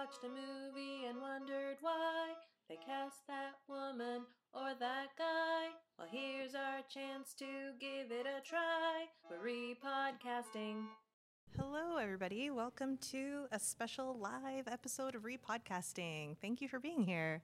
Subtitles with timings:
[0.00, 2.28] watched a movie and wondered why
[2.70, 4.22] they cast that woman
[4.54, 5.66] or that guy.
[5.98, 7.44] Well, here's our chance to
[7.78, 9.04] give it a try.
[9.28, 10.84] We're repodcasting.
[11.54, 12.48] Hello, everybody.
[12.48, 16.38] Welcome to a special live episode of Repodcasting.
[16.40, 17.42] Thank you for being here.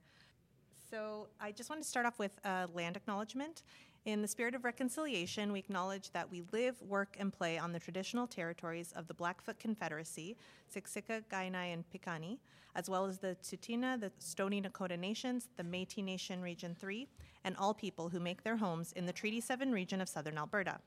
[0.89, 3.61] So, I just want to start off with a land acknowledgement.
[4.07, 7.79] In the spirit of reconciliation, we acknowledge that we live, work, and play on the
[7.79, 10.37] traditional territories of the Blackfoot Confederacy,
[10.73, 12.37] Siksika, Kainai, and Piikani,
[12.73, 17.05] as well as the Tsuut'ina, the Stoney Nakoda Nations, the Métis Nation Region 3,
[17.43, 20.79] and all people who make their homes in the Treaty 7 region of southern Alberta.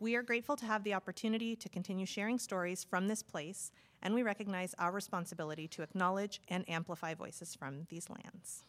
[0.00, 3.70] We are grateful to have the opportunity to continue sharing stories from this place,
[4.02, 8.64] and we recognize our responsibility to acknowledge and amplify voices from these lands.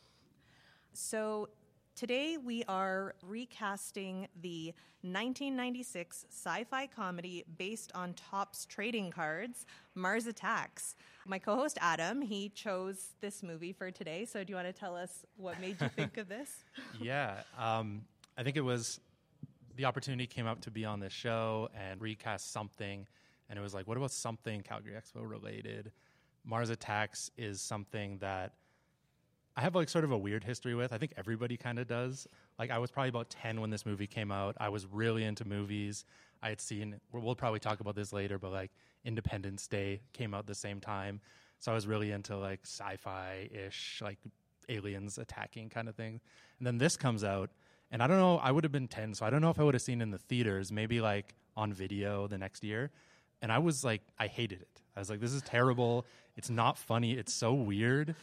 [0.94, 1.50] So,
[1.98, 4.68] today we are recasting the
[5.02, 9.66] 1996 sci fi comedy based on Topps trading cards,
[9.96, 10.96] Mars Attacks.
[11.26, 14.26] My co host Adam, he chose this movie for today.
[14.26, 16.64] So, do you want to tell us what made you think of this?
[17.02, 18.04] yeah, um,
[18.38, 19.00] I think it was
[19.76, 23.08] the opportunity came up to be on this show and recast something,
[23.50, 25.92] and it was like, what about something Calgary Expo related?
[26.46, 28.54] Mars Attacks is something that
[29.58, 30.94] I have like sort of a weird history with.
[30.94, 32.28] I think everybody kind of does.
[32.60, 34.56] Like I was probably about 10 when this movie came out.
[34.60, 36.06] I was really into movies.
[36.44, 38.70] I had seen we'll probably talk about this later, but like
[39.04, 41.22] Independence Day came out the same time.
[41.58, 44.20] So I was really into like sci-fi-ish like
[44.70, 46.22] aliens attacking kind of thing.
[46.60, 47.50] And then this comes out
[47.90, 49.64] and I don't know, I would have been 10, so I don't know if I
[49.64, 52.92] would have seen in the theaters, maybe like on video the next year.
[53.42, 54.82] And I was like I hated it.
[54.96, 56.06] I was like this is terrible.
[56.36, 57.14] It's not funny.
[57.14, 58.16] It's so weird.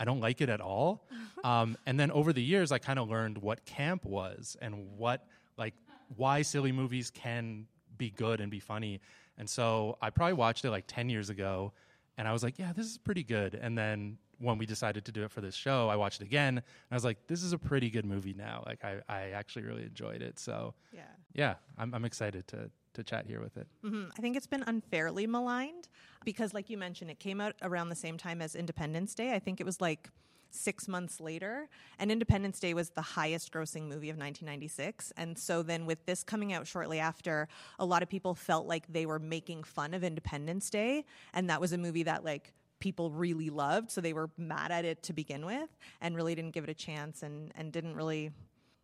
[0.00, 1.06] I don't like it at all.
[1.42, 5.26] Um, and then over the years, I kind of learned what camp was and what
[5.56, 5.72] like
[6.14, 9.00] why silly movies can be good and be funny.
[9.38, 11.72] And so I probably watched it like ten years ago,
[12.18, 13.54] and I was like, yeah, this is pretty good.
[13.54, 16.58] And then when we decided to do it for this show, I watched it again,
[16.58, 18.62] and I was like, this is a pretty good movie now.
[18.66, 20.38] Like I, I actually really enjoyed it.
[20.38, 21.04] So Yeah.
[21.32, 23.66] yeah, I'm, I'm excited to to chat here with it.
[23.82, 25.88] hmm I think it's been unfairly maligned
[26.24, 29.32] because, like you mentioned, it came out around the same time as Independence Day.
[29.32, 30.10] I think it was like
[30.50, 31.68] six months later.
[31.98, 35.12] And Independence Day was the highest grossing movie of 1996.
[35.16, 37.48] And so then, with this coming out shortly after,
[37.78, 41.04] a lot of people felt like they were making fun of Independence Day.
[41.32, 43.90] And that was a movie that, like, people really loved.
[43.90, 45.68] So they were mad at it to begin with
[46.00, 48.30] and really didn't give it a chance and, and didn't really,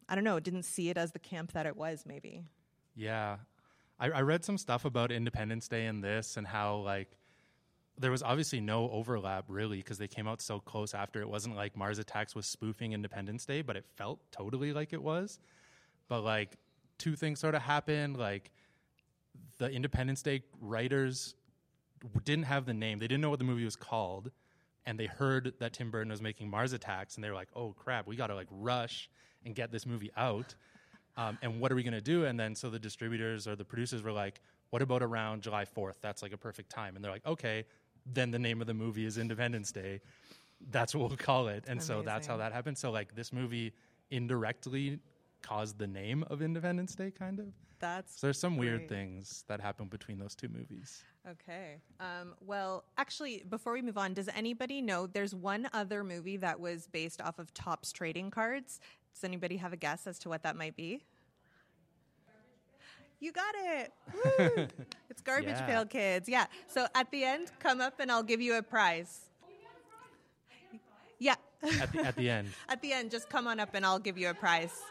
[0.08, 2.42] I don't know, didn't see it as the camp that it was, maybe.
[2.94, 3.36] Yeah.
[3.98, 7.08] I, I read some stuff about Independence Day and this and how like
[7.98, 11.20] there was obviously no overlap really because they came out so close after.
[11.20, 15.02] It wasn't like Mars Attacks was spoofing Independence Day, but it felt totally like it
[15.02, 15.38] was.
[16.08, 16.56] But like
[16.98, 18.16] two things sort of happened.
[18.16, 18.50] Like
[19.58, 21.34] the Independence Day writers
[22.24, 22.98] didn't have the name.
[22.98, 24.30] They didn't know what the movie was called.
[24.84, 27.72] And they heard that Tim Burton was making Mars Attacks, and they were like, "Oh
[27.72, 29.10] crap, we got to like rush
[29.44, 30.54] and get this movie out."
[31.16, 32.26] Um, and what are we going to do?
[32.26, 34.40] And then so the distributors or the producers were like,
[34.70, 35.96] what about around July 4th?
[36.00, 36.96] That's like a perfect time.
[36.96, 37.64] And they're like, okay,
[38.12, 40.00] then the name of the movie is Independence Day.
[40.70, 41.64] That's what we'll call it.
[41.66, 42.78] And so that's how that happened.
[42.78, 43.72] So like this movie
[44.10, 45.00] indirectly
[45.42, 47.46] caused the name of Independence Day, kind of.
[47.78, 51.04] That's So there's some weird things that happen between those two movies.
[51.28, 51.76] Okay.
[52.00, 56.58] Um, well, actually, before we move on, does anybody know there's one other movie that
[56.58, 58.80] was based off of Topps trading cards?
[59.12, 61.02] Does anybody have a guess as to what that might be?
[63.20, 63.92] You got it.
[64.56, 64.66] Woo!
[65.08, 65.66] it's Garbage Yeah.
[65.66, 66.28] Pail Kids.
[66.28, 66.46] Yeah.
[66.68, 69.20] So at the end, come up and I'll give you a prize.
[71.18, 71.36] Yeah.
[71.80, 72.48] At the, at the end.
[72.68, 74.82] At the end, just come on up and I'll give you a prize.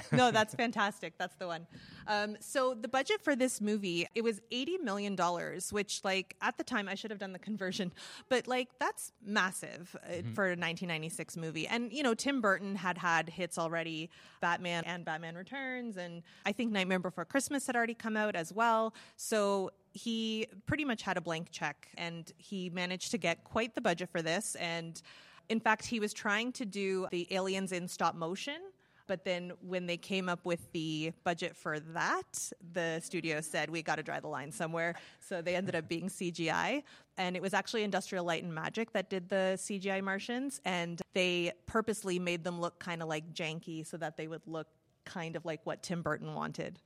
[0.12, 1.14] no, that's fantastic.
[1.18, 1.66] That's the one.
[2.06, 6.58] Um, so the budget for this movie it was eighty million dollars, which like at
[6.58, 7.92] the time I should have done the conversion,
[8.28, 11.66] but like that's massive uh, for a 1996 movie.
[11.66, 14.10] And you know Tim Burton had had hits already,
[14.40, 18.52] Batman and Batman Returns, and I think Nightmare Before Christmas had already come out as
[18.52, 18.94] well.
[19.16, 23.80] So he pretty much had a blank check, and he managed to get quite the
[23.80, 24.54] budget for this.
[24.56, 25.00] And
[25.48, 28.60] in fact, he was trying to do the aliens in stop motion.
[29.06, 33.82] But then when they came up with the budget for that, the studio said, we
[33.82, 34.94] got to draw the line somewhere.
[35.20, 36.82] So they ended up being CGI.
[37.18, 40.60] And it was actually Industrial Light and Magic that did the CGI Martians.
[40.64, 44.68] And they purposely made them look kind of like janky so that they would look
[45.04, 46.78] kind of like what Tim Burton wanted.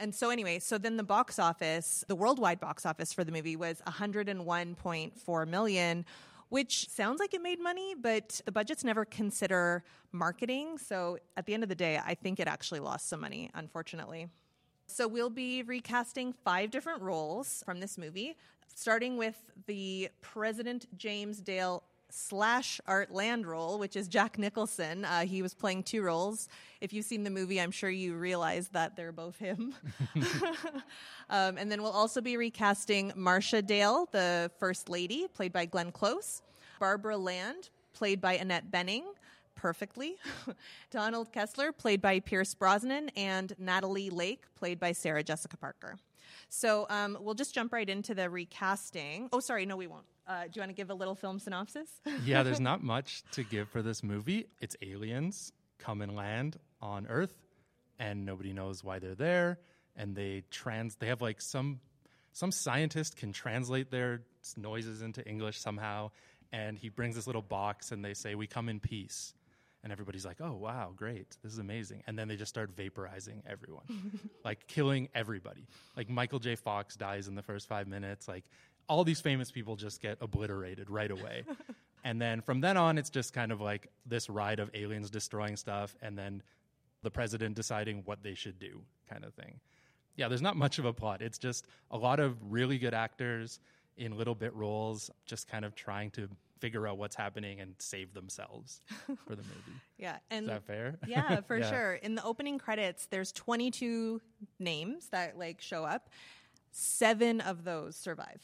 [0.00, 3.56] And so, anyway, so then the box office, the worldwide box office for the movie
[3.56, 6.04] was 101.4 million,
[6.48, 10.78] which sounds like it made money, but the budgets never consider marketing.
[10.78, 14.28] So, at the end of the day, I think it actually lost some money, unfortunately.
[14.86, 18.36] So, we'll be recasting five different roles from this movie.
[18.74, 19.34] starting with
[19.66, 25.04] the President James Dale slash Art Land role, which is Jack Nicholson.
[25.04, 26.48] Uh, he was playing two roles.
[26.80, 29.74] If you've seen the movie, I'm sure you realize that they're both him.
[31.30, 35.92] um, and then we'll also be recasting Marcia Dale, the First Lady, played by Glenn
[35.92, 36.42] Close,
[36.80, 39.02] Barbara Land, played by Annette Bening.
[39.54, 40.14] Perfectly.
[40.92, 45.96] Donald Kessler, played by Pierce Brosnan, and Natalie Lake, played by Sarah Jessica Parker.
[46.48, 49.28] So um, we'll just jump right into the recasting.
[49.32, 50.04] Oh, sorry, no, we won't.
[50.28, 51.88] Uh, do you want to give a little film synopsis?
[52.24, 54.46] yeah, there's not much to give for this movie.
[54.60, 57.34] It's aliens come and land on Earth,
[57.98, 59.58] and nobody knows why they're there.
[59.96, 61.80] And they trans, they have like some
[62.32, 64.20] some scientist can translate their
[64.56, 66.10] noises into English somehow,
[66.52, 69.32] and he brings this little box, and they say, "We come in peace."
[69.84, 71.36] and everybody's like, "Oh wow, great!
[71.42, 73.84] This is amazing!" And then they just start vaporizing everyone,
[74.44, 75.66] like killing everybody.
[75.96, 76.56] Like Michael J.
[76.56, 78.26] Fox dies in the first five minutes.
[78.26, 78.44] Like
[78.88, 81.44] all these famous people just get obliterated right away.
[82.04, 85.56] and then from then on, it's just kind of like this ride of aliens destroying
[85.56, 86.42] stuff, and then
[87.02, 89.60] the president deciding what they should do, kind of thing.
[90.16, 91.22] Yeah, there's not much of a plot.
[91.22, 93.60] It's just a lot of really good actors
[93.96, 98.14] in little bit roles, just kind of trying to figure out what's happening and save
[98.14, 99.78] themselves for the movie.
[99.98, 100.98] yeah, and is that fair?
[101.06, 101.70] Yeah, for yeah.
[101.70, 101.94] sure.
[101.94, 104.20] In the opening credits, there's 22
[104.58, 106.10] names that like show up.
[106.70, 108.40] Seven of those survive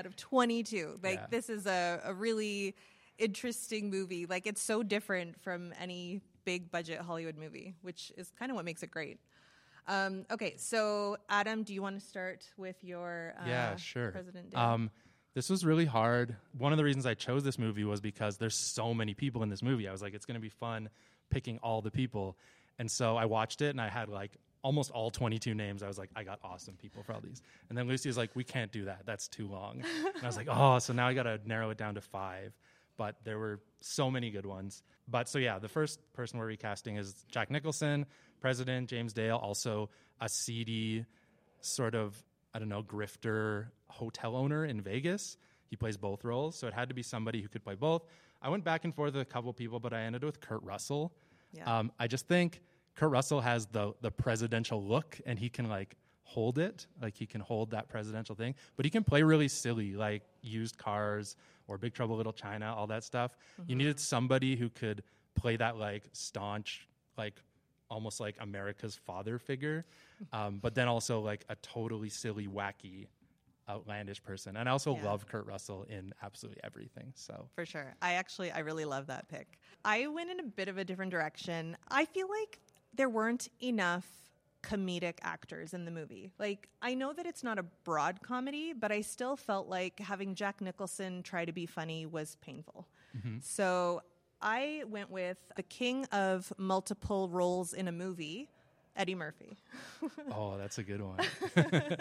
[0.00, 0.98] out of 22.
[1.02, 1.26] Like yeah.
[1.30, 2.74] this is a, a really
[3.18, 4.24] interesting movie.
[4.24, 8.64] Like it's so different from any big budget Hollywood movie, which is kind of what
[8.64, 9.20] makes it great.
[9.86, 14.10] Um, okay, so Adam, do you want to start with your uh, yeah, sure.
[14.10, 14.56] President?
[14.56, 14.90] Um,
[15.34, 16.34] this was really hard.
[16.56, 19.50] One of the reasons I chose this movie was because there's so many people in
[19.50, 19.86] this movie.
[19.86, 20.88] I was like, it's going to be fun
[21.30, 22.38] picking all the people.
[22.78, 25.82] And so I watched it and I had like almost all 22 names.
[25.82, 27.42] I was like, I got awesome people for all these.
[27.68, 29.02] And then Lucy was like, we can't do that.
[29.06, 29.82] That's too long.
[30.14, 32.52] and I was like, oh, so now I got to narrow it down to five.
[32.96, 34.82] But there were so many good ones.
[35.08, 38.06] But so yeah, the first person we're recasting is Jack Nicholson,
[38.40, 39.88] President James Dale, also
[40.20, 41.06] a seedy
[41.60, 42.22] sort of
[42.52, 45.36] I don't know, grifter hotel owner in Vegas.
[45.68, 48.02] He plays both roles, so it had to be somebody who could play both.
[48.42, 51.12] I went back and forth with a couple people, but I ended with Kurt Russell.
[51.52, 51.78] Yeah.
[51.78, 52.60] Um, I just think
[52.94, 57.26] Kurt Russell has the the presidential look, and he can like hold it, like he
[57.26, 58.54] can hold that presidential thing.
[58.76, 62.86] But he can play really silly, like used cars or Big Trouble Little China, all
[62.86, 63.36] that stuff.
[63.60, 63.70] Mm-hmm.
[63.70, 65.02] You needed somebody who could
[65.34, 67.34] play that like staunch, like
[67.90, 69.84] almost like America's father figure
[70.32, 73.06] um, but then also like a totally silly, wacky,
[73.68, 74.56] outlandish person.
[74.56, 75.04] And I also yeah.
[75.04, 77.12] love Kurt Russell in absolutely everything.
[77.14, 79.58] So for sure, I actually I really love that pick.
[79.84, 81.76] I went in a bit of a different direction.
[81.88, 82.58] I feel like
[82.94, 84.06] there weren't enough
[84.62, 86.30] comedic actors in the movie.
[86.38, 90.34] Like, I know that it's not a broad comedy, but I still felt like having
[90.34, 92.86] Jack Nicholson try to be funny was painful.
[93.16, 93.38] Mm-hmm.
[93.42, 94.02] So
[94.42, 98.48] I went with the king of multiple roles in a movie,
[98.96, 99.58] Eddie Murphy.
[100.32, 101.18] oh, that's a good one.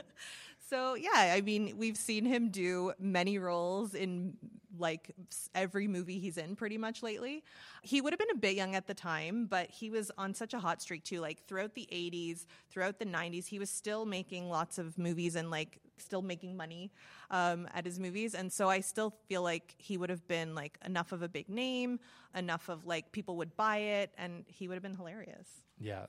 [0.70, 4.38] so, yeah, I mean, we've seen him do many roles in
[4.78, 5.12] like
[5.56, 7.44] every movie he's in pretty much lately.
[7.82, 10.54] He would have been a bit young at the time, but he was on such
[10.54, 11.20] a hot streak too.
[11.20, 15.50] Like throughout the 80s, throughout the 90s, he was still making lots of movies and
[15.50, 16.92] like still making money
[17.32, 18.36] um, at his movies.
[18.36, 21.50] And so I still feel like he would have been like enough of a big
[21.50, 22.00] name,
[22.36, 25.48] enough of like people would buy it, and he would have been hilarious.
[25.80, 26.06] Yeah,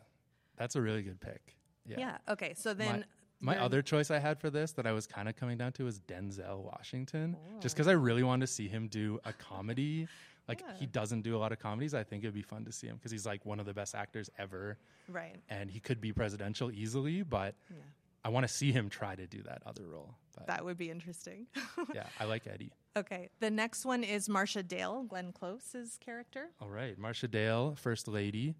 [0.56, 1.56] that's a really good pick.
[1.86, 1.98] Yeah.
[1.98, 2.18] Yeah.
[2.28, 2.54] Okay.
[2.56, 3.04] So then.
[3.42, 5.84] My, other choice I had for this that I was kind of coming down to
[5.84, 7.60] was Denzel Washington, oh.
[7.60, 10.08] just because I really wanted to see him do a comedy.
[10.48, 10.74] Like yeah.
[10.80, 11.94] he doesn't do a lot of comedies.
[11.94, 13.94] I think it'd be fun to see him because he's like one of the best
[13.94, 14.78] actors ever.
[15.08, 15.36] Right.
[15.48, 17.76] And he could be presidential easily, but yeah.
[18.24, 20.16] I want to see him try to do that other role.
[20.34, 21.46] But that would be interesting.
[21.94, 22.72] yeah, I like Eddie.
[22.96, 23.28] Okay.
[23.38, 26.48] The next one is Marcia Dale, Glenn Close's character.
[26.60, 26.98] All right.
[26.98, 28.56] Marcia Dale, First Lady.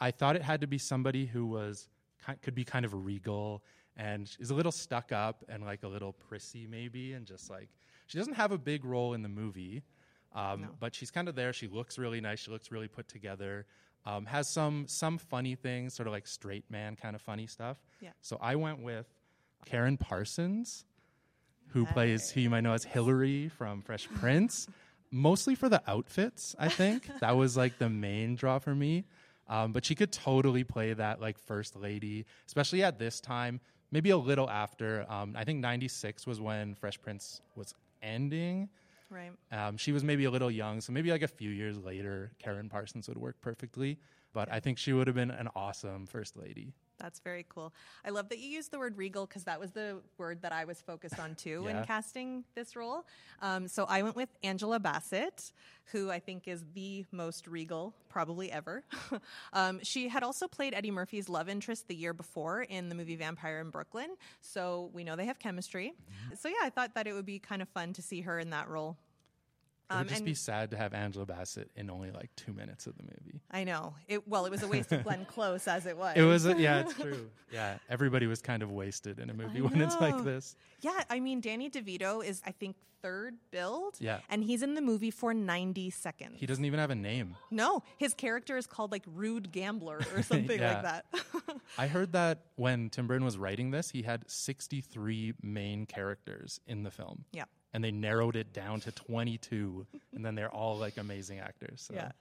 [0.00, 1.88] I thought it had to be somebody who was
[2.42, 3.62] could be kind of regal
[3.98, 7.68] and is a little stuck up and like a little prissy maybe and just like
[8.06, 9.82] she doesn't have a big role in the movie
[10.34, 10.68] um, no.
[10.78, 13.66] but she's kind of there she looks really nice she looks really put together
[14.06, 17.78] um, has some some funny things sort of like straight man kind of funny stuff
[18.00, 18.10] yeah.
[18.22, 19.06] so i went with
[19.66, 20.84] karen parsons
[21.72, 21.92] who hey.
[21.92, 24.68] plays who you might know as hillary from fresh prince
[25.10, 29.04] mostly for the outfits i think that was like the main draw for me
[29.48, 33.60] um, but she could totally play that like first lady, especially at this time.
[33.90, 35.06] Maybe a little after.
[35.08, 38.68] Um, I think '96 was when Fresh Prince was ending.
[39.10, 39.32] Right.
[39.50, 42.68] Um, she was maybe a little young, so maybe like a few years later, Karen
[42.68, 43.98] Parsons would work perfectly.
[44.34, 46.74] But I think she would have been an awesome first lady.
[46.98, 47.72] That's very cool.
[48.04, 50.64] I love that you used the word regal because that was the word that I
[50.64, 51.80] was focused on too Yeah.
[51.80, 53.04] in casting this role.
[53.40, 55.52] Um, so I went with Angela Bassett,
[55.92, 58.82] who I think is the most regal probably ever.
[59.52, 63.16] um, she had also played Eddie Murphy's love interest the year before in the movie
[63.16, 64.16] Vampire in Brooklyn.
[64.40, 65.94] So we know they have chemistry.
[66.38, 68.50] So yeah, I thought that it would be kind of fun to see her in
[68.50, 68.96] that role.
[69.90, 72.86] It would Um, just be sad to have Angela Bassett in only like two minutes
[72.86, 73.40] of the movie.
[73.50, 73.94] I know.
[74.06, 76.14] It, well, it was a waste of Glenn Close as it was.
[76.16, 77.30] It was, a, yeah, it's true.
[77.50, 80.54] Yeah, everybody was kind of wasted in a movie when it's like this.
[80.82, 83.94] Yeah, I mean, Danny DeVito is, I think, third build.
[84.00, 84.18] Yeah.
[84.28, 86.34] And he's in the movie for 90 seconds.
[86.36, 87.36] He doesn't even have a name.
[87.50, 91.06] no, his character is called like Rude Gambler or something like that.
[91.78, 96.82] I heard that when Tim Burton was writing this, he had 63 main characters in
[96.82, 97.24] the film.
[97.32, 97.44] yeah.
[97.74, 101.84] And they narrowed it down to 22, and then they're all like amazing actors.
[101.86, 101.94] So.
[101.94, 102.12] Yeah.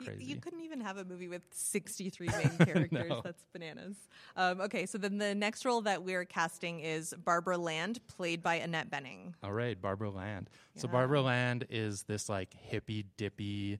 [0.00, 0.24] You, crazy.
[0.24, 3.08] you couldn't even have a movie with 63 main characters.
[3.08, 3.20] No.
[3.22, 3.96] That's bananas.
[4.36, 8.56] Um, okay, so then the next role that we're casting is Barbara Land, played by
[8.56, 9.34] Annette Bening.
[9.42, 10.50] All right, Barbara Land.
[10.76, 13.78] So Barbara Land is this like hippy dippy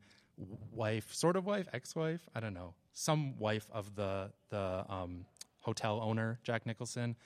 [0.73, 5.27] wife, sort of wife, ex-wife, I don't know, some wife of the the um,
[5.61, 7.17] hotel owner Jack Nicholson,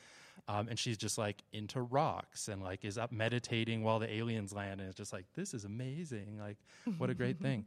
[0.49, 4.53] um, and she's just like into rocks and like is up meditating while the aliens
[4.53, 6.57] land, and it's just like this is amazing, like
[6.99, 7.65] what a great thing.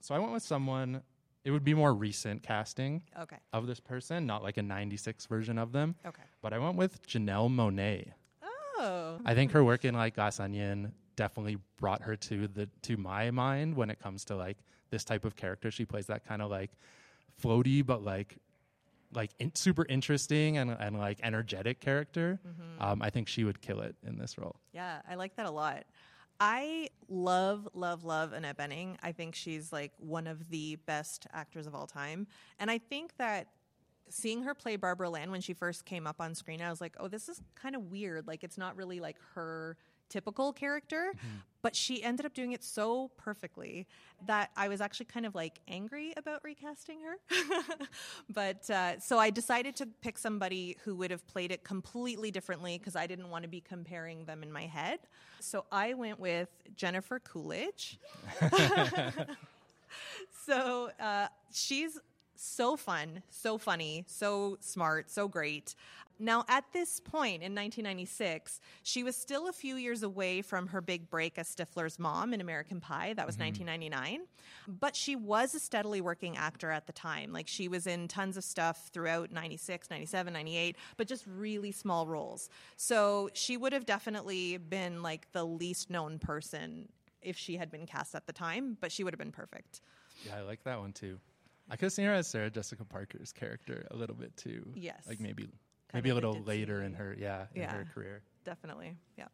[0.00, 1.02] So I went with someone.
[1.44, 3.36] It would be more recent casting Okay.
[3.52, 5.94] of this person, not like a '96 version of them.
[6.06, 6.22] Okay.
[6.42, 8.12] But I went with Janelle Monáe.
[8.78, 9.18] Oh.
[9.24, 13.30] I think her work in like Glass Onion definitely brought her to the to my
[13.30, 14.56] mind when it comes to like
[14.90, 15.70] this type of character.
[15.70, 16.70] She plays that kind of like
[17.42, 18.36] floaty but like
[19.14, 22.40] like in, super interesting and and like energetic character.
[22.80, 24.56] Um, I think she would kill it in this role.
[24.72, 25.84] Yeah, I like that a lot.
[26.40, 28.96] I love, love, love Annette Bening.
[29.02, 32.26] I think she's like one of the best actors of all time.
[32.58, 33.48] And I think that
[34.08, 36.96] seeing her play Barbara Land when she first came up on screen, I was like,
[36.98, 38.26] oh, this is kind of weird.
[38.26, 39.76] Like, it's not really like her
[40.14, 41.12] typical character,
[41.60, 43.84] but she ended up doing it so perfectly
[44.28, 47.16] that I was actually kind of like angry about recasting her.
[48.32, 52.78] but uh, so I decided to pick somebody who would have played it completely differently
[52.78, 55.00] because I didn't want to be comparing them in my head.
[55.40, 57.98] So I went with Jennifer Coolidge.
[60.46, 61.98] so uh, she's
[62.36, 65.74] so fun, so funny, so smart, so great.
[66.18, 70.80] Now, at this point in 1996, she was still a few years away from her
[70.80, 73.14] big break as Stifler's mom in American Pie.
[73.14, 73.66] That was mm-hmm.
[73.66, 74.26] 1999.
[74.68, 77.32] But she was a steadily working actor at the time.
[77.32, 82.06] Like, she was in tons of stuff throughout 96, 97, 98, but just really small
[82.06, 82.48] roles.
[82.76, 86.88] So she would have definitely been like the least known person
[87.22, 89.80] if she had been cast at the time, but she would have been perfect.
[90.24, 91.18] Yeah, I like that one too.
[91.70, 94.66] I could have seen her as Sarah Jessica Parker's character a little bit too.
[94.74, 95.06] Yes.
[95.08, 95.48] like maybe
[95.94, 97.72] maybe a little later in her yeah in Yeah.
[97.72, 98.22] her career.
[98.44, 98.96] Definitely.
[99.16, 99.28] Yeah.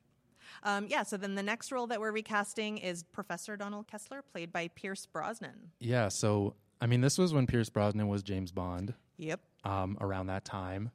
[0.63, 1.03] Um, yeah.
[1.05, 5.07] So then the next role that we're recasting is Professor Donald Kessler, played by Pierce
[5.07, 5.71] Brosnan.
[5.81, 8.95] Yeah, so I mean, this was when Pierce Brosnan was James Bond.
[9.19, 9.41] Yep.
[9.65, 10.91] um, around that time,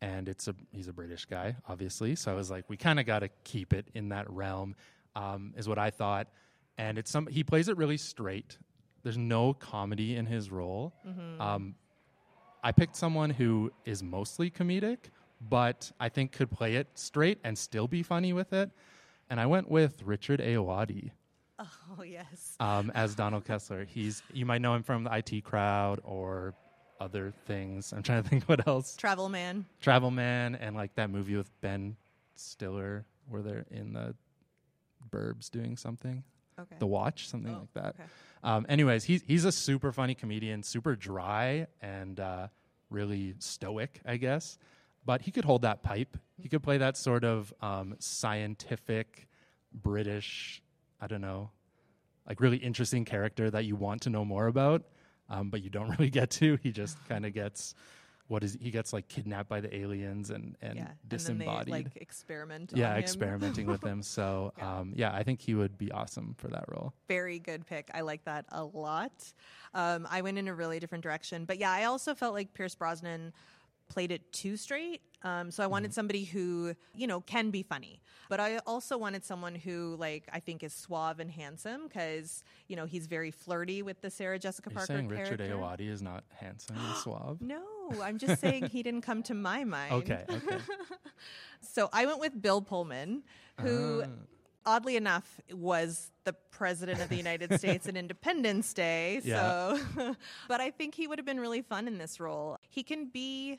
[0.00, 2.16] and it's a he's a British guy, obviously.
[2.16, 4.74] So I was like, we kind of got to keep it in that realm,
[5.14, 6.26] um, is what I thought.
[6.76, 8.58] And it's some he plays it really straight.
[9.04, 10.92] There's no comedy in his role.
[11.38, 11.76] Um,
[12.68, 14.98] I picked someone who is mostly comedic,
[15.40, 18.70] but I think could play it straight and still be funny with it.
[19.30, 21.10] And I went with Richard Ayoade
[21.58, 22.56] Oh yes.
[22.60, 23.86] um, as Donald Kessler.
[23.86, 26.52] He's you might know him from the IT Crowd or
[27.00, 27.94] other things.
[27.94, 28.96] I'm trying to think what else.
[28.96, 29.64] Travel Man.
[29.80, 31.96] Travel Man and like that movie with Ben
[32.34, 34.14] Stiller where they're in the
[35.10, 36.22] burbs doing something.
[36.58, 36.76] Okay.
[36.78, 37.94] The Watch, something Oh, like that.
[37.94, 38.08] okay.
[38.42, 42.48] Um, anyways, he's he's a super funny comedian, super dry and uh,
[42.90, 44.58] really stoic, I guess.
[45.04, 46.16] But he could hold that pipe.
[46.36, 49.26] He could play that sort of um, scientific
[49.72, 50.62] British,
[51.00, 51.50] I don't know,
[52.28, 54.82] like really interesting character that you want to know more about,
[55.28, 56.56] um, but you don't really get to.
[56.62, 57.74] He just kind of gets
[58.28, 60.88] what is he gets like kidnapped by the aliens and and yeah.
[61.08, 61.58] disembodied.
[61.58, 62.72] And they like experiment.
[62.74, 63.02] yeah, on him.
[63.02, 64.02] experimenting with him.
[64.02, 64.78] So Yeah.
[64.78, 66.92] um, yeah, I think he would be awesome for that role.
[67.08, 67.90] Very good pick.
[67.92, 69.12] I like that a lot.
[69.74, 72.74] Um, I went in a really different direction, but yeah, I also felt like Pierce
[72.74, 73.32] Brosnan
[73.88, 75.00] played it too straight.
[75.24, 79.24] Um, so I wanted somebody who you know can be funny, but I also wanted
[79.24, 83.82] someone who like I think is suave and handsome because you know he's very flirty
[83.82, 85.36] with the Sarah Jessica Are you Parker saying character.
[85.44, 87.40] Richard Ayoade is not handsome and suave?
[87.42, 87.62] No,
[88.00, 89.92] I'm just saying he didn't come to my mind.
[89.94, 90.58] Okay, okay.
[91.60, 93.24] So I went with Bill Pullman,
[93.60, 94.08] who, Ah.
[94.76, 99.20] oddly enough, was the president of the United States in Independence Day.
[99.24, 99.80] So,
[100.46, 102.58] but I think he would have been really fun in this role.
[102.68, 103.58] He can be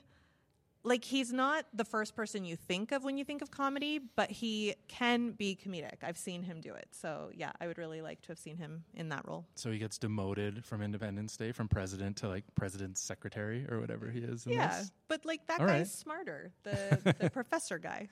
[0.83, 4.31] like he's not the first person you think of when you think of comedy, but
[4.31, 6.03] he can be comedic.
[6.03, 6.87] I've seen him do it.
[6.91, 9.45] So yeah, I would really like to have seen him in that role.
[9.55, 14.09] So he gets demoted from Independence Day from president to like president's secretary or whatever
[14.09, 14.45] he is.
[14.47, 14.91] Yeah, this.
[15.09, 15.87] but like that All guy's right.
[15.87, 18.07] smarter, the the professor guy.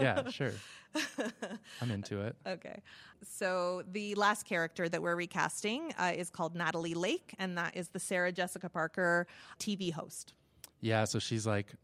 [0.00, 0.52] yeah, sure.
[1.80, 2.34] I'm into it.
[2.46, 2.82] Okay.
[3.22, 7.88] So the last character that we're recasting uh, is called Natalie Lake, and that is
[7.88, 9.28] the Sarah Jessica Parker
[9.60, 10.32] TV host.
[10.80, 11.74] Yeah, so she's like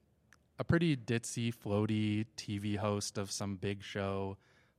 [0.59, 4.37] a pretty ditzy, floaty TV host of some big show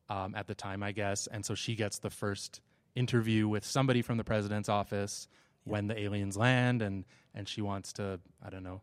[0.10, 1.28] um, at the time, I guess.
[1.28, 2.62] And so she gets the first
[2.96, 5.28] interview with somebody from the president's office
[5.64, 7.06] when the aliens land, and
[7.36, 8.82] and she wants to, I don't know,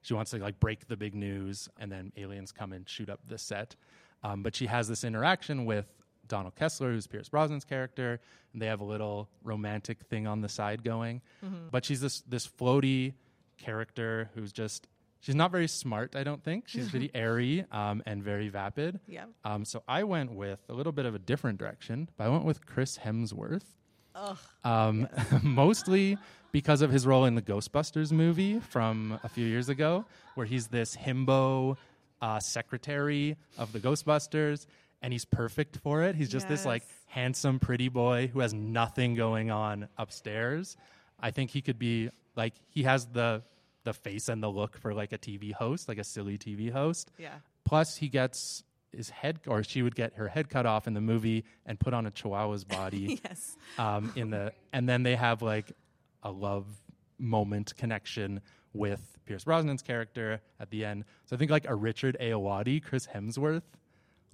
[0.00, 3.20] she wants to like break the big news, and then aliens come and shoot up
[3.26, 3.76] the set.
[4.22, 5.86] Um, but she has this interaction with
[6.26, 8.20] Donald Kessler, who's Pierce Brosnan's character,
[8.52, 11.20] and they have a little romantic thing on the side going.
[11.70, 13.14] But she's this this floaty
[13.58, 14.86] character who's just
[15.24, 16.14] she's not very smart.
[16.14, 19.00] I don't think she's pretty airy um, and very vapid.
[19.06, 19.24] Yeah.
[19.44, 22.10] Um, so I went with a little bit of a different direction.
[22.16, 23.64] But I went with Chris Hemsworth.
[24.62, 25.08] Um,
[25.42, 26.18] mostly
[26.52, 30.04] because of his role in the Ghostbusters movie from a few years ago,
[30.34, 31.76] where he's this himbo
[32.22, 34.66] uh, secretary of the Ghostbusters,
[35.02, 36.14] and he's perfect for it.
[36.14, 40.76] He's just this like handsome, pretty boy who has nothing going on upstairs.
[41.18, 43.42] I think he could be like he has the
[43.84, 47.10] the face and the look for like a TV host, like a silly TV host.
[47.18, 47.34] Yeah.
[47.64, 51.00] Plus, he gets his head, or she would get her head cut off in the
[51.00, 53.20] movie and put on a Chihuahua's body.
[53.24, 53.56] Yes.
[53.78, 55.72] um, in the, and then they have like
[56.22, 56.66] a love
[57.18, 58.40] moment connection
[58.72, 61.04] with Pierce Brosnan's character at the end.
[61.26, 63.62] So I think like a Richard Ayoade, Chris Hemsworth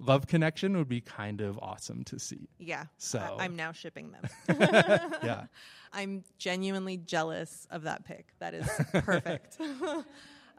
[0.01, 2.49] love connection would be kind of awesome to see.
[2.59, 2.85] Yeah.
[2.97, 4.23] So- I- I'm now shipping them.
[5.23, 5.45] Yeah.
[5.93, 8.33] I'm genuinely jealous of that pick.
[8.39, 9.57] That is perfect.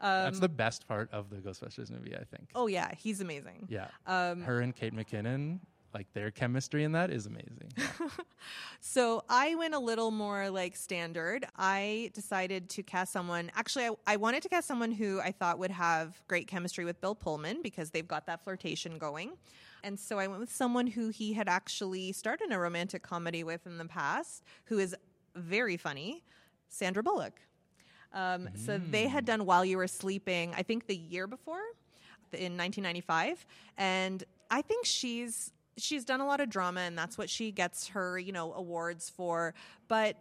[0.01, 2.49] That's the best part of the Ghostbusters movie, I think.
[2.55, 3.67] oh yeah, he's amazing.
[3.69, 3.87] Yeah.
[4.05, 5.59] Um, Her and Kate McKinnon,
[5.93, 7.71] like their chemistry in that is amazing.
[8.85, 11.45] So I went a little more like standard.
[11.55, 13.49] I decided to cast someone.
[13.55, 16.99] Actually, I, I wanted to cast someone who I thought would have great chemistry with
[16.99, 19.37] Bill Pullman because they've got that flirtation going.
[19.85, 23.65] And so I went with someone who he had actually started a romantic comedy with
[23.65, 24.93] in the past, who is
[25.35, 26.23] very funny,
[26.69, 27.39] Sandra Bullock.
[28.13, 31.61] Um, So they had done While You Were Sleeping, I think the year before,
[32.33, 33.45] in 1995,
[33.77, 37.89] and I think she's she's done a lot of drama, and that's what she gets
[37.89, 39.53] her you know awards for.
[39.87, 40.17] But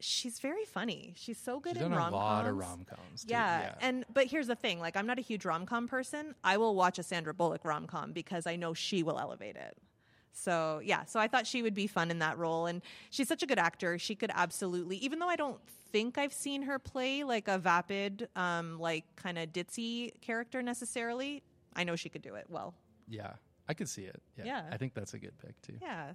[0.00, 1.14] she's very funny.
[1.16, 2.60] She's so good She's in done rom a lot of coms.
[2.60, 3.24] rom coms.
[3.28, 6.34] Yeah, and but here's the thing: like, I'm not a huge rom com person.
[6.44, 9.76] I will watch a Sandra Bullock rom com because I know she will elevate it.
[10.34, 13.42] So yeah, so I thought she would be fun in that role, and she's such
[13.42, 13.98] a good actor.
[13.98, 15.60] She could absolutely, even though I don't
[15.92, 21.42] think I've seen her play like a vapid, um, like kind of ditzy character necessarily.
[21.76, 22.74] I know she could do it well.
[23.08, 23.32] yeah,
[23.72, 24.20] I could see it.
[24.36, 24.44] Yeah.
[24.44, 24.62] Yeah.
[24.70, 25.78] I think that's a good pick too.
[25.80, 26.12] Yeah.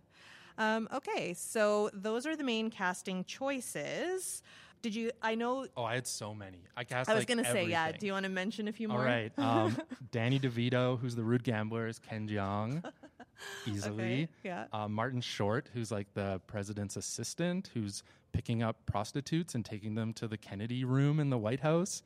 [0.59, 4.43] Um, okay, so those are the main casting choices.
[4.83, 5.09] Did you?
[5.23, 5.65] I know.
[5.75, 6.59] Oh, I had so many.
[6.75, 7.09] I cast.
[7.09, 7.91] I was like, going to say, yeah.
[7.91, 9.01] Do you want to mention a few more?
[9.01, 9.31] right.
[9.39, 9.75] Um,
[10.11, 12.83] Danny DeVito, who's the rude gambler, is Ken Jeong,
[13.65, 14.03] easily.
[14.03, 14.65] Okay, yeah.
[14.71, 20.13] Uh, Martin Short, who's like the president's assistant, who's picking up prostitutes and taking them
[20.13, 22.03] to the Kennedy room in the White House.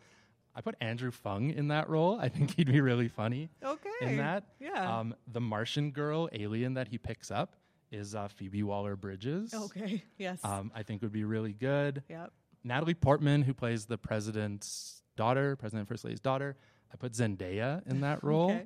[0.55, 2.19] I put Andrew Fung in that role.
[2.19, 3.89] I think he'd be really funny Okay.
[4.01, 4.43] in that.
[4.59, 4.99] Yeah.
[4.99, 7.55] Um, the Martian girl alien that he picks up
[7.91, 9.53] is uh, Phoebe Waller Bridges.
[9.53, 10.03] Okay.
[10.17, 10.39] Yes.
[10.43, 12.03] Um, I think would be really good.
[12.09, 12.31] yep.
[12.63, 16.55] Natalie Portman, who plays the president's daughter, President First Lady's daughter.
[16.93, 18.51] I put Zendaya in that role.
[18.51, 18.65] Okay.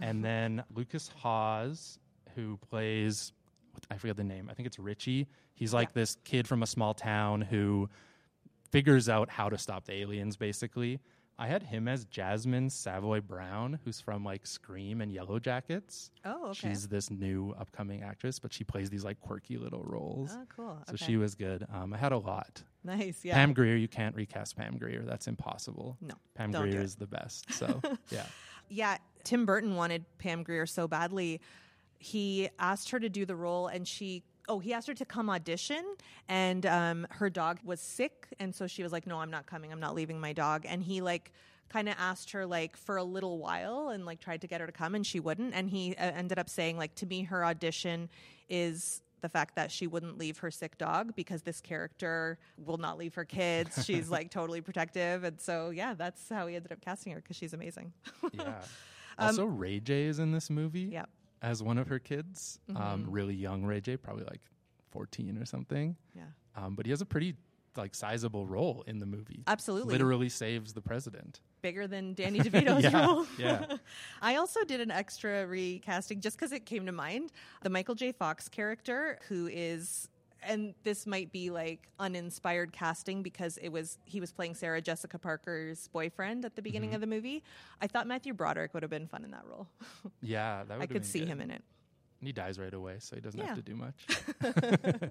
[0.00, 1.98] And then Lucas Haas,
[2.34, 3.32] who plays
[3.90, 5.26] I forget the name, I think it's Richie.
[5.54, 6.02] He's like Yeah.
[6.02, 7.88] this kid from a small town who
[8.74, 10.98] figures out how to stop the aliens, basically.
[11.38, 16.10] I had him as Jasmine Savoy Brown, who's from like Scream and Yellow Jackets.
[16.24, 16.68] Oh, okay.
[16.70, 20.30] She's this new upcoming actress, but she plays these like quirky little roles.
[20.32, 20.78] Oh, cool.
[20.88, 21.04] So okay.
[21.04, 21.66] she was good.
[21.72, 22.62] Um, I had a lot.
[22.82, 23.24] nice.
[23.24, 23.34] Yeah.
[23.34, 25.02] Pam Grier, you can't recast Pam Grier.
[25.02, 25.96] That's impossible.
[26.00, 27.52] No, Pam Grier is the best.
[27.52, 28.26] So yeah,
[28.68, 31.40] Yeah, Tim Burton wanted Pam Grier so badly.
[31.98, 34.24] He asked her to do the role, and she.
[34.48, 35.84] Oh, he asked her to come audition,
[36.28, 39.72] and um, her dog was sick, and so she was like, "No, I'm not coming.
[39.72, 41.32] I'm not leaving my dog." And he like
[41.70, 44.66] kind of asked her like for a little while, and like tried to get her
[44.66, 45.54] to come, and she wouldn't.
[45.54, 48.08] And he uh, ended up saying like, "To me, her audition
[48.48, 52.98] is." The fact that she wouldn't leave her sick dog because this character will not
[52.98, 53.82] leave her kids.
[53.86, 55.24] She's like totally protective.
[55.24, 57.94] And so, yeah, that's how he ended up casting her because she's amazing.
[58.34, 58.60] yeah.
[59.18, 60.90] Also, Ray J is in this movie Um.
[60.90, 61.23] Mm-hmm.
[61.44, 62.58] As one of her kids.
[62.74, 64.40] Um, really young Ray J, probably like
[64.90, 65.96] fourteen or something.
[66.14, 66.22] Yeah.
[66.56, 67.34] Um, but he has a pretty
[67.76, 69.42] like sizable role in the movie.
[69.48, 69.92] Absolutely.
[69.92, 71.40] literally saves the president.
[71.60, 73.26] bigger than Danny DeVito's Yeah, role.
[73.36, 73.64] yeah.
[74.22, 77.32] I also did an extra recasting just because it came to mind.
[77.62, 78.12] The Michael J.
[78.12, 80.08] Fox character, who is
[80.46, 85.18] and this might be like uninspired casting because it was he was playing Sarah Jessica
[85.18, 86.94] Parker's boyfriend at the beginning Mm-hmm.
[86.96, 87.42] of the movie.
[87.80, 89.68] I thought Matthew Broderick would have been fun in that role.
[90.22, 91.62] Yeah, that would I could see him in it.
[92.20, 93.46] And he dies right away, so he doesn't Yeah.
[93.46, 95.10] have to do much.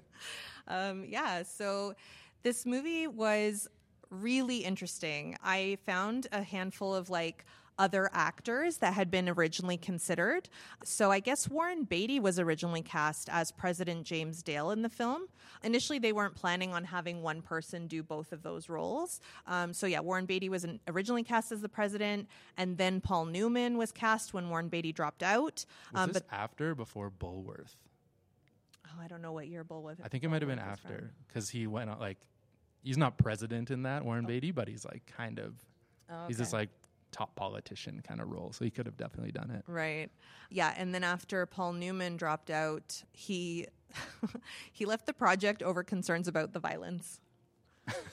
[0.68, 1.94] Um, yeah, so
[2.42, 3.68] this movie was
[4.10, 5.36] really interesting.
[5.42, 7.44] I found a handful of like
[7.78, 10.48] other actors that had been originally considered.
[10.84, 15.22] So I guess Warren Beatty was originally cast as President James Dale in the film.
[15.62, 19.20] Initially, they weren't planning on having one person do both of those roles.
[19.46, 23.76] Um, so yeah, Warren Beatty was originally cast as the president, and then Paul Newman
[23.76, 25.64] was cast when Warren Beatty dropped out.
[25.92, 27.74] Was Um, this but after or before Bulworth?
[28.86, 29.96] oh, I don't know what year Bulworth.
[30.04, 30.90] I think it might have been Bulworth was from.
[30.92, 32.18] after because he went on like
[32.82, 35.54] he's not president in that Warren Beatty, but he's like kind of
[36.10, 36.44] Oh, he's okay.
[36.44, 36.68] this like
[37.14, 39.62] top politician kind of role, so he could have definitely done it.
[39.68, 40.10] Right.
[40.50, 43.66] Yeah, and then after Paul Newman dropped out, he
[44.72, 47.20] he left the project over concerns about the violence.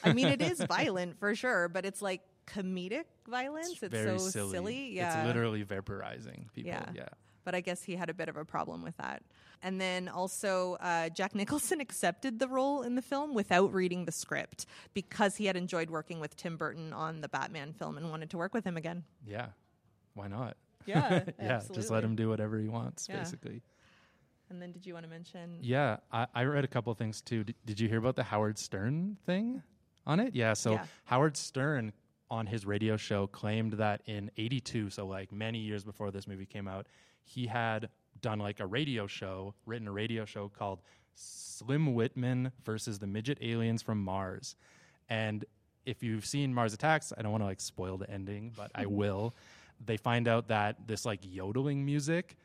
[0.03, 3.81] I mean, it is violent for sure, but it's like comedic violence.
[3.81, 4.51] It's, Very so silly.
[4.51, 4.91] silly.
[4.93, 5.17] Yeah.
[5.19, 6.71] It's literally vaporizing people.
[6.71, 6.85] Yeah.
[6.93, 7.09] Yeah.
[7.43, 9.23] But I guess he had a bit of a problem with that.
[9.63, 14.11] And then also, uh, Jack Nicholson accepted the role in the film without reading the
[14.11, 18.29] script because he had enjoyed working with Tim Burton on the Batman film and wanted
[18.31, 19.03] to work with him again.
[19.25, 19.47] Yeah.
[20.13, 20.57] Why not?
[20.85, 23.17] Yeah, yeah, just let him do whatever he wants, Yeah.
[23.19, 23.61] basically.
[24.49, 25.57] And then, did you want to mention?
[25.61, 27.43] Yeah, I, I read a couple things too.
[27.43, 29.61] Did, did you hear about the Howard Stern thing
[30.05, 30.35] on it?
[30.35, 30.85] Yeah, so Yeah.
[31.05, 31.93] Howard Stern
[32.31, 36.45] on his radio show claimed that in 82, so like many years before this movie
[36.47, 36.87] came out,
[37.23, 37.89] he had
[38.21, 40.81] done like a radio show, written a radio show called
[41.15, 44.55] Slim Whitman versus the Midget Aliens from Mars.
[45.09, 45.45] And
[45.85, 48.85] if you've seen Mars Attacks, I don't want to like spoil the ending, but I
[48.87, 49.33] will.
[49.83, 52.37] They find out that this like yodeling music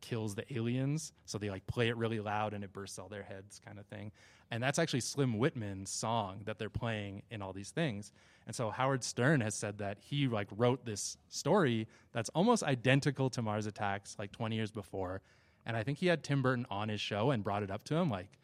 [0.00, 1.12] kills the aliens.
[1.24, 3.86] So they like play it really loud and it bursts all their heads, kind of
[3.86, 4.12] thing.
[4.50, 8.12] And that's actually Slim Whitman's song that they're playing in all these things.
[8.46, 13.30] And so Howard Stern has said that he like wrote this story that's almost identical
[13.30, 15.22] to Mars Attacks like 20 years before.
[15.66, 17.94] And I think he had Tim Burton on his show and brought it up to
[17.94, 18.38] him like,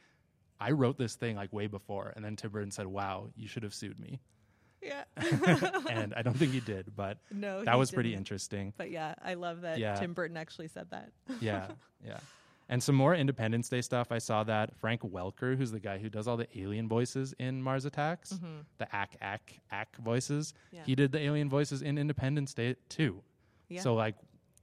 [0.61, 2.13] I wrote this thing like way before.
[2.15, 4.21] And then Tim Burton said, Wow, you should have sued me.
[4.87, 5.05] Yeah.
[5.91, 8.73] and I don't think he did, but No, that was pretty interesting.
[8.77, 9.97] But yeah, I love that Yeah.
[9.97, 11.11] Tim Burton actually said that.
[11.41, 11.69] yeah,
[12.05, 12.19] yeah.
[12.69, 14.11] And some more Independence Day stuff.
[14.11, 17.63] I saw that Frank Welker, who's the guy who does all the alien voices in
[17.63, 18.63] Mars Attacks, mm-hmm.
[18.79, 20.53] the ack ack ack voices.
[20.73, 20.83] Yeah.
[20.85, 23.23] He did the alien voices in Independence Day too.
[23.69, 23.83] Yeah.
[23.83, 24.17] So like,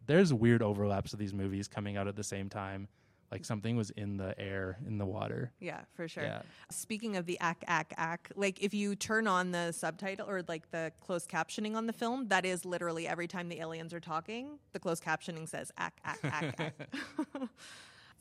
[0.06, 2.90] there's weird overlaps of these movies coming out at the same time.
[3.34, 5.52] Like something was in the air, in the water.
[5.60, 6.24] Yeah, for sure.
[6.24, 6.44] Yeah.
[6.70, 10.70] Speaking of the ack ack ack, like if you turn on the subtitle or like
[10.70, 14.60] the closed captioning on the film, that is literally every time the aliens are talking,
[14.72, 17.50] the closed captioning says ack ack ack ack.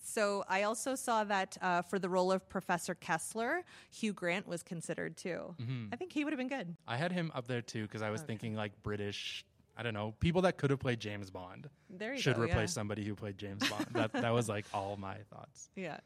[0.05, 4.63] So I also saw that uh, for the role of Professor Kessler, Hugh Grant was
[4.63, 5.55] considered too.
[5.61, 5.87] Mm-hmm.
[5.93, 6.77] I think he would have been good.
[6.89, 9.45] I had him up there too because I was thinking like British.
[9.77, 12.71] I don't know people that could have played James Bond There you should go, replace
[12.71, 12.75] yeah.
[12.75, 13.87] somebody who played James Bond.
[13.93, 15.71] that that was like all my thoughts.
[15.77, 15.99] Yeah.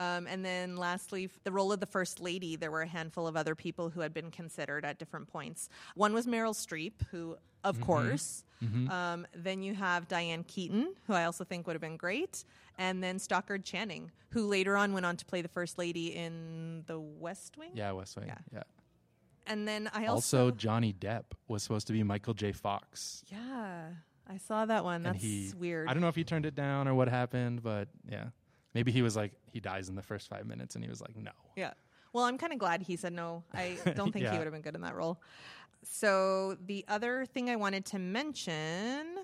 [0.00, 3.36] Um, and then lastly, the role of the First Lady, there were a handful of
[3.36, 5.68] other people who had been considered at different points.
[5.94, 8.44] One was Meryl Streep, who, of course.
[8.90, 12.44] Um, then you have Diane Keaton, who I also think would have been great.
[12.78, 16.82] And then Stockard Channing, who later on went on to play the First Lady in
[16.86, 17.70] The West Wing.
[17.74, 18.26] Yeah, West Wing.
[18.26, 18.38] Yeah.
[18.52, 18.62] yeah.
[19.46, 20.50] And then I Also, also.
[20.56, 22.52] Johnny Depp was supposed to be Michael J.
[22.52, 23.22] Fox.
[23.28, 23.88] yeah,
[24.28, 25.02] I saw that one.
[25.02, 25.88] That's he, weird.
[25.88, 28.26] I don't know if he turned it down or what happened, but yeah.
[28.74, 31.16] Maybe he was like, he dies in the first five minutes and he was like,
[31.16, 31.30] no.
[31.56, 31.74] Yeah.
[32.12, 33.44] Well, I'm kind of glad he said no.
[33.52, 34.32] I don't think Yeah.
[34.32, 35.20] he would have been good in that role.
[35.84, 39.16] So, the other thing I wanted to mention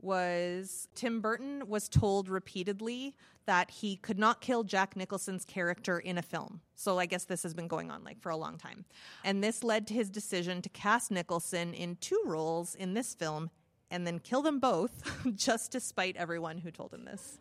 [0.00, 3.14] was Tim Burton was told repeatedly
[3.48, 6.60] that he could not kill Jack Nicholson's character in a film.
[6.74, 8.84] So, I guess this has been going on like for a long time.
[9.24, 13.50] And this led to his decision to cast Nicholson in two roles in this film
[13.90, 15.02] and then kill them both
[15.34, 17.38] just to spite everyone who told him this.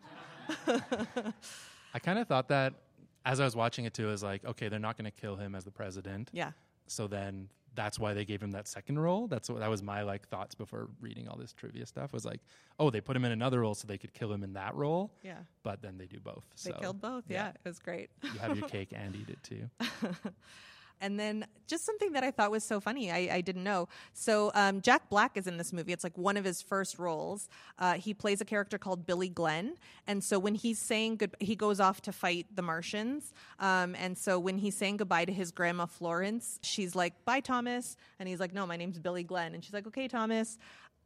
[1.93, 2.74] I kind of thought that
[3.26, 5.36] as I was watching it too, I was like, okay, they're not going to kill
[5.36, 6.30] him as the president.
[6.32, 6.52] Yeah.
[6.88, 9.28] So then that's why they gave him that second role.
[9.28, 12.42] That's what that was my like thoughts before reading all this trivia stuff was like,
[12.80, 15.12] oh, they put him in another role so they could kill him in that role.
[15.24, 15.38] Yeah.
[15.62, 16.44] But then they do both.
[16.66, 17.26] They so killed both.
[17.30, 17.46] yeah.
[17.46, 18.10] yeah it was great.
[18.24, 19.70] you have your cake and eat it too.
[21.00, 23.88] And then just something that I thought was so funny, I, I didn't know.
[24.14, 25.94] So um, Jack Black is in this movie.
[25.94, 27.50] It's like one of his first roles.
[27.78, 29.76] Uh, he plays a character called Billy Glenn,
[30.08, 33.34] and so when he's saying good, he goes off to fight the Martians.
[33.60, 37.96] Um, and so when he's saying goodbye to his grandma Florence, she's like, "Bye, Thomas,"
[38.20, 40.58] and he's like, "No, my name's Billy Glenn," and she's like, "Okay, Thomas."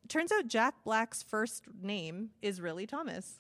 [0.08, 3.40] Turns out Jack Black's first name is really Thomas.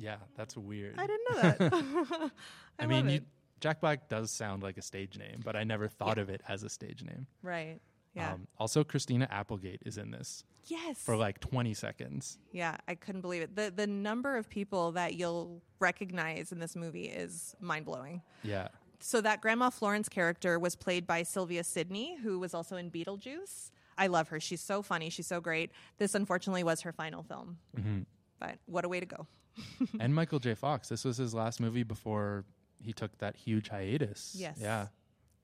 [0.00, 0.94] Yeah, that's weird.
[0.98, 1.72] I didn't know that.
[2.78, 3.20] I, I mean, love you.
[3.60, 6.62] Jack Black does sound like a stage name, but I never thought of it as
[6.62, 7.26] a stage name.
[7.42, 7.78] right.
[8.14, 8.32] Yeah.
[8.32, 10.98] Um, also, Christina Applegate is in this yes.
[10.98, 12.38] for like 20 seconds.
[12.50, 13.54] Yeah, I couldn't believe it.
[13.54, 18.20] The the number of people that you'll recognize in this movie is mind blowing.
[18.42, 18.66] Yeah.
[18.98, 23.70] So that Grandma Florence character was played by Sylvia Sidney, who was also in Beetlejuice.
[23.96, 24.40] I love her.
[24.40, 25.08] She's so funny.
[25.08, 25.70] She's so great.
[25.98, 28.00] This unfortunately was her final film, hmm
[28.40, 29.26] but what a way to go.
[30.00, 30.54] and Michael J.
[30.54, 30.88] Fox.
[30.88, 32.44] This was his last movie before
[32.82, 34.34] he took that huge hiatus.
[34.38, 34.58] Yes.
[34.60, 34.86] Yeah.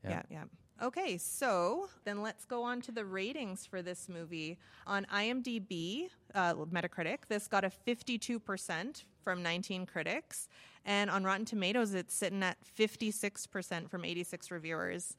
[0.04, 0.10] Yeah.
[0.10, 0.22] Yeah.
[0.30, 0.44] yeah,
[0.82, 4.58] Okay, so then let's go on to the ratings for this movie.
[4.86, 10.48] On IMDb, uh, Metacritic, this got a 52% from 19 critics.
[10.84, 15.16] And on Rotten Tomatoes, it's sitting at 56% from 86 reviewers.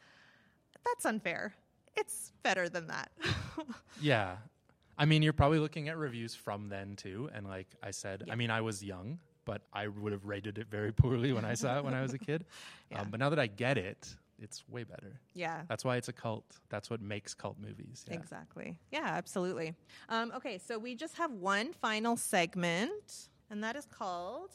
[0.85, 1.55] That's unfair.
[1.95, 3.11] It's better than that.
[3.99, 4.35] Yeah.
[4.95, 7.29] I mean, you're probably looking at reviews from then too.
[7.33, 8.33] And like I said, Yeah.
[8.33, 11.55] I mean, I was young, but I would have rated it very poorly when I
[11.55, 12.45] saw it when I was a kid.
[12.91, 13.01] Yeah.
[13.01, 15.19] Um, but now that I get it, it's way better.
[15.33, 15.63] yeah.
[15.67, 16.45] That's why it's a cult.
[16.69, 18.05] That's what makes cult movies.
[18.07, 18.15] Yeah.
[18.15, 18.77] Exactly.
[18.91, 19.73] Yeah, absolutely.
[20.07, 24.51] Um, okay, so we just have one final segment, and that is called.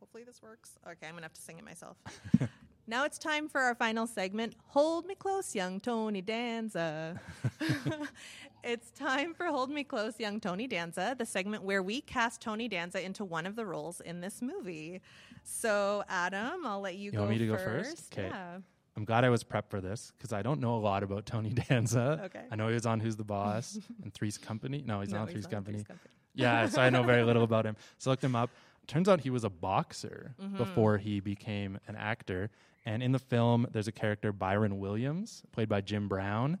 [0.00, 0.70] Hopefully, this works.
[0.84, 1.96] Okay, I'm going to have to sing it myself.
[2.86, 7.20] now it's time for our final segment Hold Me Close, Young Tony Danza.
[8.64, 12.68] it's time for Hold Me Close, Young Tony Danza, the segment where we cast Tony
[12.68, 15.00] Danza into one of the roles in this movie.
[15.44, 17.90] So, Adam, I'll let you, You go want me to go first.
[17.90, 18.10] first?
[18.10, 18.28] 'Kay.
[18.28, 18.58] Yeah.
[18.96, 21.50] I'm glad I was prepped for this because I don't know a lot about Tony
[21.68, 22.22] Danza.
[22.24, 22.42] Okay.
[22.50, 24.82] I know he was on Who's the Boss and Three's Company.
[24.86, 25.76] No, he's No, not on he's Three's on Company.
[25.78, 26.10] Three's Company.
[26.34, 27.76] yeah, so I know very little about him.
[27.98, 28.48] So I looked him up.
[28.86, 30.56] Turns out he was a boxer Mm-hmm.
[30.56, 32.50] before he became an actor.
[32.86, 36.58] And in the film, there's a character Byron Williams, played by Jim Brown,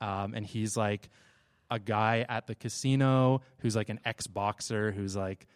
[0.00, 1.10] um, and he's like
[1.70, 5.46] a guy at the casino who's like an ex-boxer who's like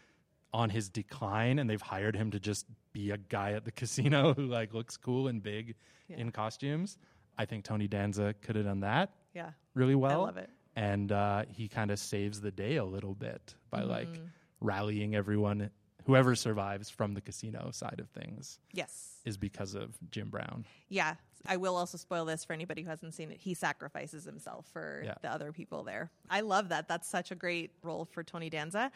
[0.53, 4.35] on his decline, and they've hired him to just be a guy at the casino
[4.35, 5.77] who like looks cool and big
[6.09, 6.17] Yeah.
[6.19, 6.99] in costumes.
[7.39, 9.51] I think Tony Danza could have done that Yeah.
[9.75, 10.23] really well.
[10.23, 10.51] I love it.
[10.75, 14.25] And uh, he kind of saves the day a little bit by like Mm-hmm.
[14.61, 15.71] rallying everyone,
[16.09, 19.19] whoever survives from the casino side of things, Yes.
[19.27, 20.65] is because of Jim Brown.
[20.89, 21.17] Yeah.
[21.47, 23.39] I will also spoil this for anybody who hasn't seen it.
[23.43, 25.15] He sacrifices himself for Yeah.
[25.21, 26.11] the other people there.
[26.31, 26.89] I love that.
[26.89, 28.91] That's such a great role for Tony Danza.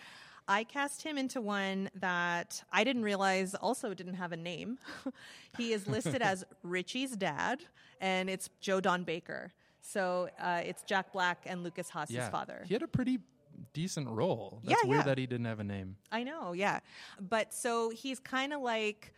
[0.48, 4.78] I cast him into one that I didn't realize also didn't have a name.
[5.58, 7.62] he is listed as Richie's dad,
[8.00, 9.52] and it's Joe Don Baker.
[9.82, 12.64] So uh, it's Jack Black and Lucas Haas's yeah, father.
[12.66, 13.18] He had a pretty
[13.72, 14.60] decent role.
[14.64, 15.04] That's Yeah, weird yeah.
[15.06, 15.96] that he didn't have a name.
[16.10, 16.80] I know, yeah.
[17.20, 19.12] But so he's kind of like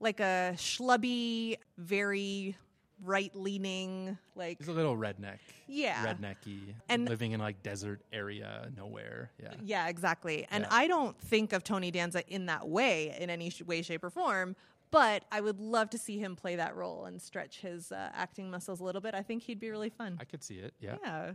[0.00, 2.56] like a schlubby, very
[3.02, 5.38] right leaning, like He's a little redneck.
[5.66, 6.04] Yeah.
[6.04, 6.74] Rednecky.
[6.88, 9.30] And- living in like desert area, nowhere.
[9.42, 9.54] Yeah.
[9.62, 10.46] yeah, exactly.
[10.50, 10.68] And Yeah.
[10.70, 14.10] I don't think of Tony Danza in that way in any sh- way, shape, or
[14.10, 14.56] form.
[14.90, 18.48] But I would love to see him play that role and stretch his uh, acting
[18.50, 19.14] muscles a little bit.
[19.14, 20.16] I think he'd be really fun.
[20.20, 20.72] I could see it.
[20.80, 20.96] Yeah.
[21.02, 21.32] Yeah.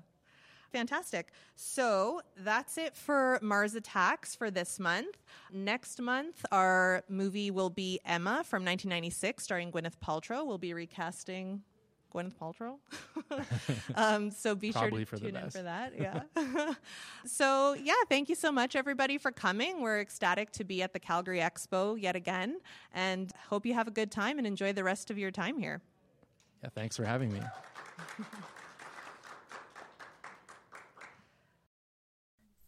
[0.72, 1.32] Fantastic.
[1.56, 5.18] So that's it for Mars Attacks for this month.
[5.52, 10.46] Next month, our movie will be Emma from 1996, starring Gwyneth Paltrow.
[10.46, 11.64] We'll be recasting
[12.14, 12.78] Gwyneth Paltrow.
[13.96, 15.94] um, so be sure to tune in for that.
[15.98, 16.24] Yeah.
[17.26, 19.82] so, yeah, thank you so much, everybody, for coming.
[19.82, 22.60] We're ecstatic to be at the Calgary Expo yet again
[22.94, 25.82] and hope you have a good time and enjoy the rest of your time here.
[26.64, 26.70] Yeah.
[26.76, 27.42] Thanks for having me.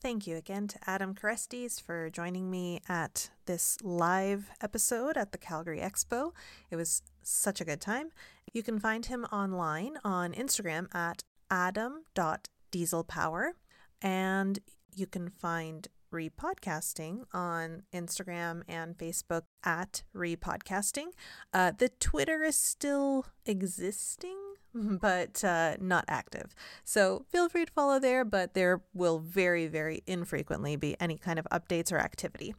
[0.01, 5.37] Thank you again to Adam Carestes for joining me at this live episode at the
[5.37, 6.31] Calgary Expo.
[6.71, 8.09] It was such a good time.
[8.51, 13.51] You can find him online on Instagram at adam.dieselpower
[14.01, 14.57] and
[14.95, 21.09] you can find Repodcasting on Instagram and Facebook at Repodcasting.
[21.53, 24.50] Uh, the Twitter is still existing,
[25.01, 26.55] but uh, not active.
[26.83, 31.39] So feel free to follow there, but there will very, very infrequently be any kind
[31.39, 32.55] of updates or activity.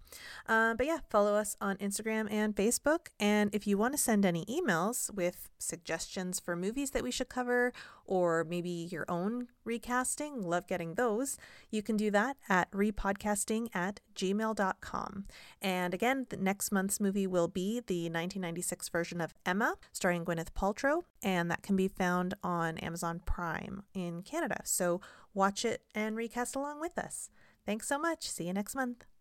[0.49, 3.09] Uh, but yeah, follow us on Instagram and Facebook.
[3.19, 7.29] And if you want to send any emails with suggestions for movies that we should
[7.29, 7.73] cover,
[8.05, 11.37] or maybe your own recasting, love getting those,
[11.71, 15.25] you can do that at repodcasting at gmail.com.
[15.61, 21.03] And again, next month's movie will be the 1996 version of Emma, starring Gwyneth Paltrow,
[21.23, 24.61] and that can be found on Amazon Prime in Canada.
[24.65, 25.01] So
[25.35, 27.31] watch it and recast along with us.
[27.65, 28.29] Thanks so much.
[28.29, 29.12] See you next month.